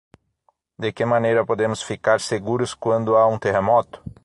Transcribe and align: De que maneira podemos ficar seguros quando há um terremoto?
De 0.83 0.91
que 0.91 1.05
maneira 1.05 1.45
podemos 1.45 1.83
ficar 1.83 2.19
seguros 2.19 2.73
quando 2.73 3.15
há 3.15 3.27
um 3.27 3.37
terremoto? 3.37 4.01